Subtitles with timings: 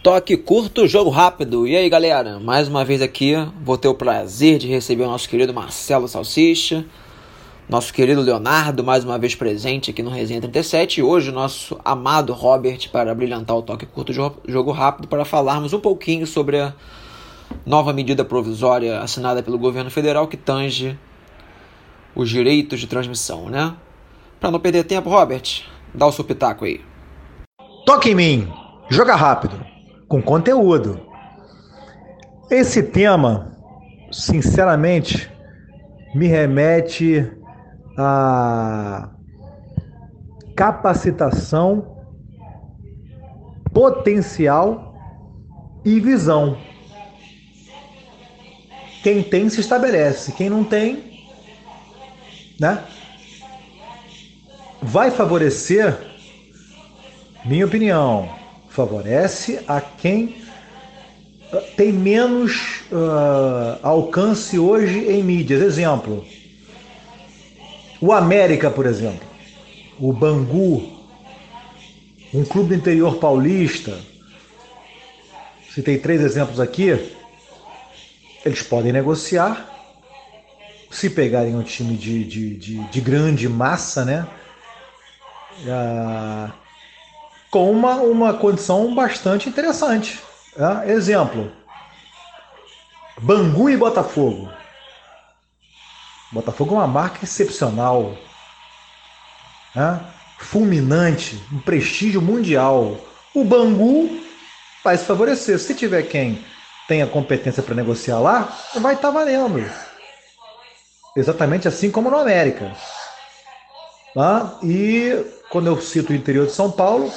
[0.00, 1.66] Toque curto, jogo rápido.
[1.66, 2.38] E aí, galera?
[2.38, 6.84] Mais uma vez aqui, vou ter o prazer de receber o nosso querido Marcelo Salsicha,
[7.68, 11.80] nosso querido Leonardo, mais uma vez presente aqui no Resenha 37, e hoje o nosso
[11.84, 16.72] amado Robert para brilhantar o Toque curto, jogo rápido, para falarmos um pouquinho sobre a
[17.66, 20.96] nova medida provisória assinada pelo governo federal que tange
[22.14, 23.74] os direitos de transmissão, né?
[24.38, 26.80] Para não perder tempo, Robert, dá o seu pitaco aí.
[27.84, 28.48] Toque em mim,
[28.88, 29.77] joga rápido
[30.08, 31.00] com conteúdo.
[32.50, 33.52] Esse tema,
[34.10, 35.30] sinceramente,
[36.14, 37.30] me remete
[37.96, 39.10] a
[40.56, 41.96] capacitação,
[43.72, 44.94] potencial
[45.84, 46.56] e visão.
[49.02, 51.26] Quem tem se estabelece, quem não tem,
[52.58, 52.82] né?
[54.80, 55.96] Vai favorecer,
[57.44, 58.37] minha opinião,
[58.68, 60.42] favorece a quem
[61.52, 65.62] ah, tem menos uh, alcance hoje em mídias.
[65.62, 66.24] Exemplo,
[68.00, 69.26] o América, por exemplo,
[69.98, 70.98] o Bangu,
[72.32, 73.98] um clube do interior paulista.
[75.70, 77.14] Citei três exemplos aqui.
[78.44, 79.66] Eles podem negociar.
[80.90, 84.26] Se pegarem um time de, de, de, de grande massa, né?
[85.64, 86.67] Uh,
[87.50, 90.20] com uma, uma condição bastante interessante.
[90.56, 90.92] É?
[90.92, 91.50] Exemplo:
[93.20, 94.50] Bangu e Botafogo.
[96.30, 98.14] Botafogo é uma marca excepcional,
[99.74, 99.98] é?
[100.38, 102.98] fulminante, um prestígio mundial.
[103.34, 104.20] O Bangu
[104.84, 105.58] vai se favorecer.
[105.58, 106.44] Se tiver quem
[106.86, 109.64] tenha competência para negociar lá, vai estar tá valendo.
[111.16, 112.72] Exatamente assim como no América.
[114.18, 114.58] Tá?
[114.64, 117.08] E quando eu cito o interior de São Paulo,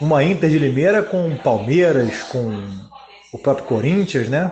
[0.00, 2.66] uma Inter de Limeira com Palmeiras, com
[3.34, 4.50] o próprio Corinthians, né?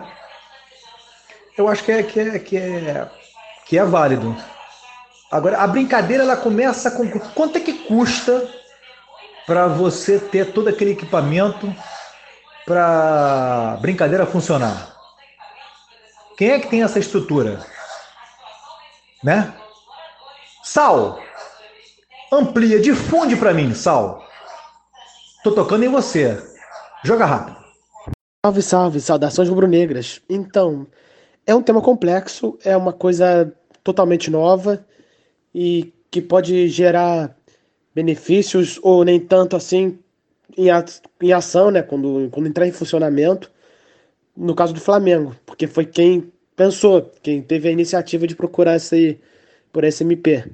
[1.57, 3.09] Eu acho que é, que é, que é,
[3.65, 4.37] que é válido.
[5.31, 8.47] Agora, a brincadeira ela começa com quanto é que custa
[9.47, 11.75] para você ter todo aquele equipamento
[12.63, 14.95] para brincadeira funcionar?
[16.37, 17.65] Quem é que tem essa estrutura?
[19.23, 19.51] Né?
[20.65, 21.19] Sal,
[22.33, 24.27] amplia, difunde para mim, Sal.
[25.43, 26.41] Tô tocando em você.
[27.03, 27.57] Joga rápido.
[28.43, 30.23] Salve, salve, saudações rubro-negras.
[30.27, 30.87] Então,
[31.45, 33.53] é um tema complexo, é uma coisa
[33.83, 34.83] totalmente nova
[35.53, 37.37] e que pode gerar
[37.93, 39.99] benefícios ou nem tanto assim
[40.57, 43.51] em, ação, né, quando, quando entrar em funcionamento,
[44.35, 49.21] no caso do Flamengo, porque foi quem pensou, quem teve a iniciativa de procurar esse,
[49.75, 50.45] por esse MP.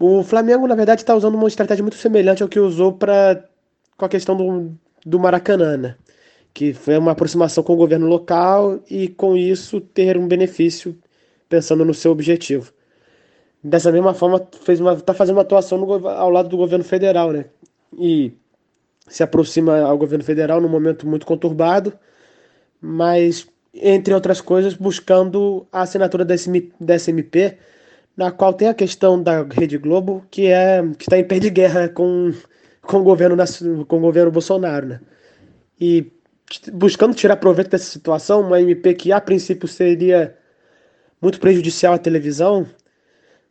[0.00, 3.44] O Flamengo, na verdade, está usando uma estratégia muito semelhante ao que usou para
[3.94, 5.96] com a questão do, do Maracanã, né?
[6.54, 10.96] que foi uma aproximação com o governo local e, com isso, ter um benefício
[11.46, 12.72] pensando no seu objetivo.
[13.62, 14.48] Dessa mesma forma,
[14.96, 17.44] está fazendo uma atuação no, ao lado do governo federal, né?
[17.98, 18.32] E
[19.06, 21.92] se aproxima ao governo federal num momento muito conturbado,
[22.80, 27.58] mas, entre outras coisas, buscando a assinatura desse, desse MP
[28.16, 31.50] na qual tem a questão da Rede Globo, que é que está em pé de
[31.50, 32.32] guerra com,
[32.80, 33.36] com, o governo,
[33.86, 34.86] com o governo Bolsonaro.
[34.86, 35.00] Né?
[35.78, 36.10] E
[36.72, 40.36] buscando tirar proveito dessa situação, uma MP que a princípio seria
[41.20, 42.66] muito prejudicial à televisão,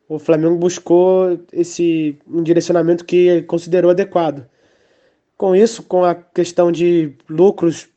[0.07, 4.47] o Flamengo buscou esse um direcionamento que considerou adequado.
[5.37, 7.87] Com isso, com a questão de lucros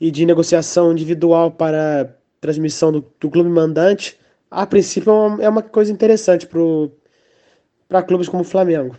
[0.00, 4.18] e de negociação individual para transmissão do, do clube mandante,
[4.50, 6.48] a princípio é uma, é coisa interessante
[7.88, 8.96] para clubes como o Flamengo.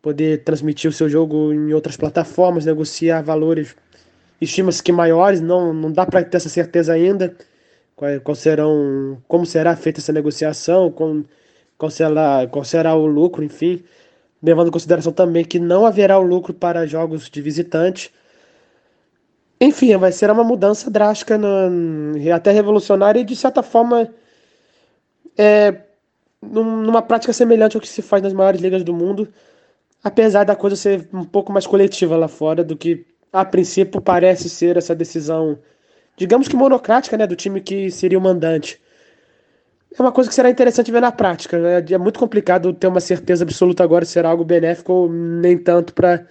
[0.00, 3.74] Poder transmitir o seu jogo em outras plataformas, negociar valores,
[4.40, 7.34] estima-se que maiores, não, não dá para ter essa certeza ainda.
[7.94, 11.24] Qual, qual, serão, como será feita essa negociação, com,
[11.78, 13.82] qual, será, qual será o lucro, enfim.
[14.42, 18.12] Levando em consideração também que não haverá o lucro para jogos de visitante.
[19.60, 21.48] Enfim, vai ser uma mudança drástica, no,
[22.34, 24.10] até revolucionária e de certa forma
[25.36, 25.74] é,
[26.40, 29.28] numa prática semelhante ao que se faz nas maiores ligas do mundo,
[30.02, 34.48] apesar da coisa ser um pouco mais coletiva lá fora do que a princípio parece
[34.48, 35.58] ser essa decisão,
[36.16, 38.80] digamos que monocrática, né, do time que seria o mandante.
[39.98, 41.58] É uma coisa que será interessante ver na prática.
[41.58, 41.84] Né?
[41.90, 45.92] É muito complicado ter uma certeza absoluta agora se será algo benéfico ou nem tanto
[45.94, 46.26] para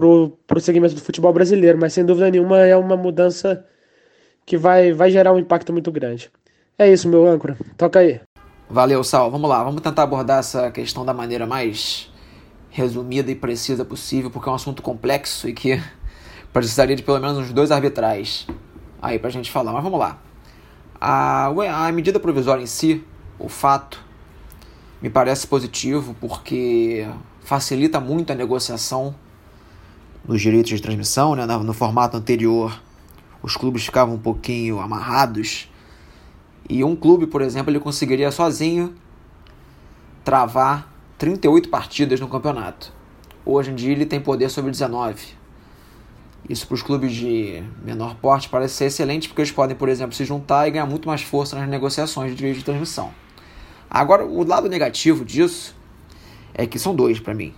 [0.00, 3.64] o segmento do futebol brasileiro, mas sem dúvida nenhuma é uma mudança
[4.44, 6.30] que vai, vai gerar um impacto muito grande.
[6.76, 7.56] É isso, meu âncora.
[7.76, 8.20] Toca aí.
[8.68, 9.30] Valeu, Sal.
[9.30, 12.10] Vamos lá, vamos tentar abordar essa questão da maneira mais
[12.68, 15.80] resumida e precisa possível, porque é um assunto complexo e que
[16.52, 18.46] precisaria de pelo menos uns dois arbitrais
[19.00, 19.72] aí pra gente falar.
[19.72, 20.18] Mas vamos lá.
[21.00, 21.46] A,
[21.86, 23.04] a medida provisória em si,
[23.38, 24.02] o fato,
[25.00, 27.06] me parece positivo porque
[27.44, 29.14] facilita muito a negociação
[30.24, 31.36] dos direitos de transmissão.
[31.36, 31.46] Né?
[31.46, 32.82] No formato anterior,
[33.40, 35.68] os clubes ficavam um pouquinho amarrados.
[36.68, 38.94] E um clube, por exemplo, ele conseguiria sozinho
[40.24, 42.92] travar 38 partidas no campeonato.
[43.44, 45.34] Hoje em dia ele tem poder sobre 19.
[46.48, 50.14] Isso para os clubes de menor porte parece ser excelente porque eles podem, por exemplo,
[50.14, 53.10] se juntar e ganhar muito mais força nas negociações de direitos de transmissão.
[53.90, 55.74] Agora, o lado negativo disso
[56.52, 57.54] é que são dois para mim.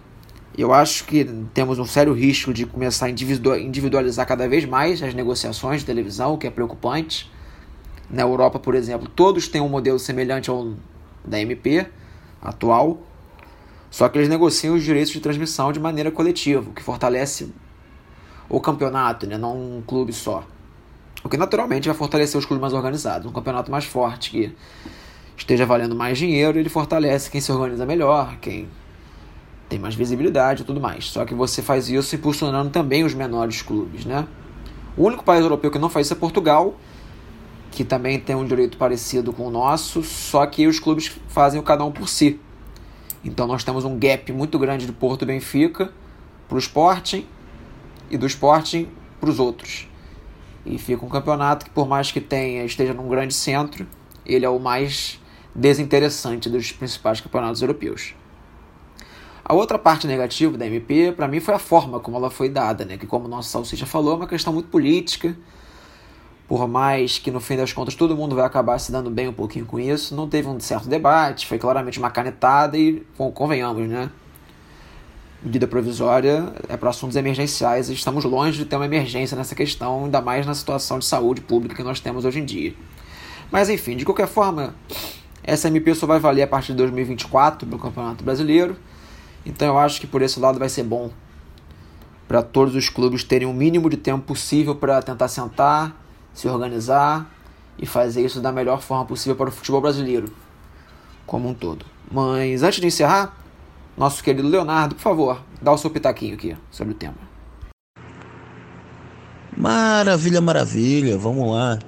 [0.56, 5.14] Eu acho que temos um sério risco de começar a individualizar cada vez mais as
[5.14, 7.30] negociações de televisão, o que é preocupante.
[8.10, 10.74] Na Europa, por exemplo, todos têm um modelo semelhante ao
[11.24, 11.86] da MP
[12.40, 12.98] atual,
[13.90, 17.52] só que eles negociam os direitos de transmissão de maneira coletiva, o que fortalece
[18.48, 19.36] o campeonato, né?
[19.36, 20.44] não um clube só.
[21.24, 23.26] O que naturalmente vai fortalecer os clubes mais organizados.
[23.28, 24.54] Um campeonato mais forte que
[25.36, 28.68] esteja valendo mais dinheiro, ele fortalece quem se organiza melhor, quem
[29.68, 31.06] tem mais visibilidade e tudo mais.
[31.06, 34.26] Só que você faz isso impulsionando também os menores clubes, né?
[34.96, 36.76] O único país europeu que não faz isso é Portugal,
[37.76, 41.62] que também tem um direito parecido com o nosso, só que os clubes fazem o
[41.62, 42.40] cada um por si.
[43.22, 45.92] Então nós temos um gap muito grande do Porto e Benfica
[46.48, 47.26] para o Sporting
[48.10, 48.88] e do Sporting
[49.20, 49.86] para os outros.
[50.64, 53.86] E fica um campeonato que, por mais que tenha esteja num grande centro,
[54.24, 55.20] ele é o mais
[55.54, 58.14] desinteressante dos principais campeonatos europeus.
[59.44, 62.86] A outra parte negativa da MP, para mim, foi a forma como ela foi dada,
[62.86, 62.96] né?
[62.96, 65.36] que, como o nosso Salsicha falou, é uma questão muito política.
[66.48, 69.32] Por mais que, no fim das contas, todo mundo vai acabar se dando bem um
[69.32, 73.04] pouquinho com isso, não teve um certo debate, foi claramente uma canetada e,
[73.34, 74.10] convenhamos, né?
[75.42, 80.04] medida provisória é para assuntos emergenciais e estamos longe de ter uma emergência nessa questão,
[80.04, 82.74] ainda mais na situação de saúde pública que nós temos hoje em dia.
[83.50, 84.74] Mas enfim, de qualquer forma,
[85.44, 88.76] essa MP só vai valer a partir de 2024 para o Campeonato Brasileiro,
[89.44, 91.10] então eu acho que por esse lado vai ser bom
[92.26, 95.94] para todos os clubes terem o mínimo de tempo possível para tentar sentar,
[96.36, 97.28] se organizar
[97.78, 100.32] e fazer isso da melhor forma possível para o futebol brasileiro
[101.26, 101.84] como um todo.
[102.12, 103.34] Mas antes de encerrar,
[103.96, 107.16] nosso querido Leonardo, por favor, dá o seu pitaquinho aqui sobre o tema.
[109.56, 111.78] Maravilha, maravilha, vamos lá.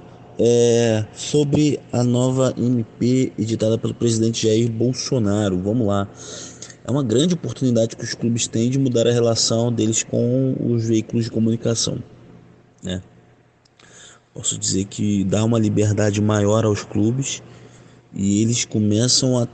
[0.40, 6.08] É, sobre a nova MP editada pelo presidente Jair Bolsonaro, vamos lá.
[6.84, 10.86] É uma grande oportunidade que os clubes têm de mudar a relação deles com os
[10.86, 12.02] veículos de comunicação.
[12.82, 13.02] Né?
[14.38, 17.42] Posso dizer que dá uma liberdade maior aos clubes
[18.14, 19.44] e eles começam a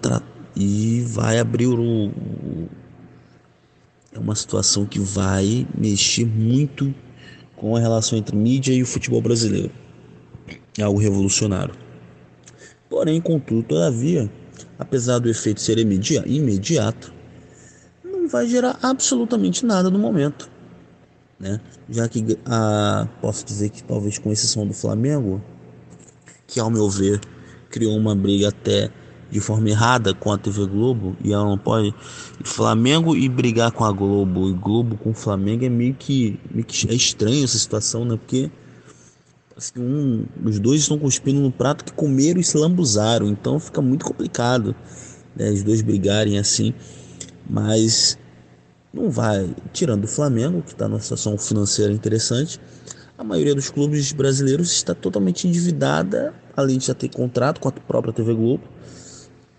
[0.55, 2.13] e vai abrir o.
[4.13, 6.95] É uma situação que vai mexer muito
[7.57, 9.71] com a relação entre mídia e o futebol brasileiro.
[10.77, 11.75] É algo revolucionário.
[12.91, 14.31] Porém, contudo, todavia,
[14.79, 17.11] apesar do efeito ser imediato,
[18.05, 20.53] não vai gerar absolutamente nada no momento.
[21.45, 21.61] Né?
[21.91, 25.43] Já que a, posso dizer que talvez com exceção do Flamengo,
[26.47, 27.21] que ao meu ver
[27.69, 28.91] criou uma briga até
[29.31, 31.95] de forma errada com a TV Globo e ela não pode
[32.43, 36.65] Flamengo e brigar com a Globo e Globo com o Flamengo é meio que, meio
[36.65, 38.17] que é estranho essa situação, né?
[38.17, 38.51] Porque
[39.55, 43.83] assim, um, os dois estão cuspindo no prato que comeram e se lambuzaram, então fica
[43.83, 44.75] muito complicado
[45.37, 46.73] né, os dois brigarem assim,
[47.47, 48.17] mas
[48.95, 52.61] não vai, tirando o Flamengo, que está numa situação financeira interessante,
[53.19, 57.73] a maioria dos clubes brasileiros está totalmente endividada, além de já ter contrato com a
[57.73, 58.63] própria TV Globo,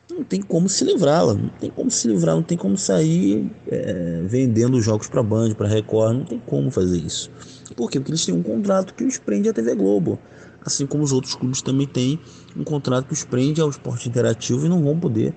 [0.09, 4.21] não tem como se livrá-la, não tem como se livrar, não tem como sair é,
[4.25, 7.29] vendendo jogos para Band, para Record, não tem como fazer isso.
[7.75, 7.99] Por quê?
[7.99, 10.17] Porque eles têm um contrato que os prende à TV Globo,
[10.63, 12.17] assim como os outros clubes também têm
[12.55, 15.33] um contrato que os prende ao esporte interativo e não vão poder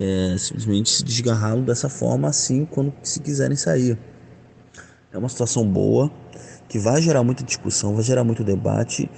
[0.00, 3.96] é, simplesmente se desgarrá-lo dessa forma assim quando se quiserem sair.
[5.12, 6.10] É uma situação boa
[6.68, 9.08] que vai gerar muita discussão, vai gerar muito debate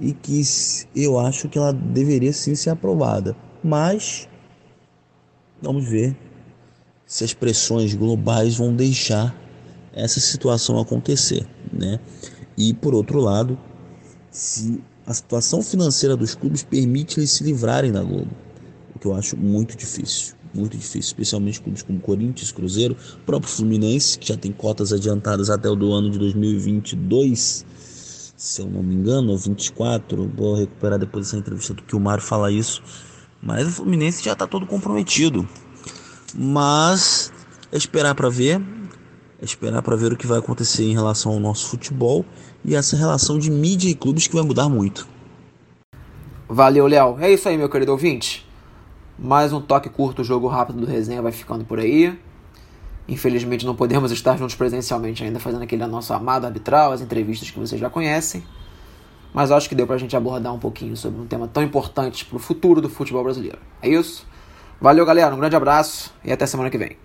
[0.00, 0.42] e que
[0.94, 3.36] eu acho que ela deveria sim ser aprovada.
[3.62, 4.28] Mas
[5.62, 6.16] Vamos ver
[7.06, 9.32] se as pressões globais vão deixar
[9.92, 12.00] essa situação acontecer, né?
[12.58, 13.56] E por outro lado,
[14.28, 18.30] se a situação financeira dos clubes permite eles se livrarem da Globo,
[19.02, 24.28] que eu acho muito difícil, muito difícil, especialmente clubes como Corinthians, Cruzeiro, próprio Fluminense, que
[24.28, 27.66] já tem cotas adiantadas até o do ano de 2022,
[28.36, 32.00] se eu não me engano, ou 24, vou recuperar depois dessa entrevista do que o
[32.00, 32.80] Mário fala isso
[33.42, 35.46] mas o Fluminense já está todo comprometido.
[36.32, 37.32] Mas
[37.72, 38.62] é esperar para ver.
[39.40, 42.24] É esperar para ver o que vai acontecer em relação ao nosso futebol
[42.64, 45.08] e essa relação de mídia e clubes que vai mudar muito.
[46.48, 47.18] Valeu, Léo.
[47.18, 48.46] É isso aí, meu querido ouvinte.
[49.24, 52.18] Mais um toque curto, jogo rápido do resenha vai ficando por aí.
[53.06, 57.56] Infelizmente não podemos estar juntos presencialmente ainda fazendo aquele nosso amado arbitral, as entrevistas que
[57.56, 58.42] vocês já conhecem.
[59.32, 62.40] Mas acho que deu pra gente abordar um pouquinho sobre um tema tão importante pro
[62.40, 63.60] futuro do futebol brasileiro.
[63.80, 64.26] É isso?
[64.80, 65.32] Valeu, galera.
[65.32, 66.96] Um grande abraço e até semana que vem.